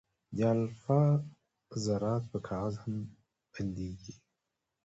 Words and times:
د 0.35 0.37
الفا 0.53 1.01
ذرات 1.85 2.23
په 2.31 2.37
کاغذ 2.47 2.75
هم 2.83 2.95
بندېږي. 3.53 4.15